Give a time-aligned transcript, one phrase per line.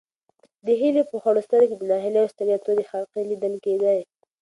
[0.65, 3.97] د هیلې په خړو سترګو کې د ناهیلۍ او ستړیا تورې حلقې لیدل کېدې.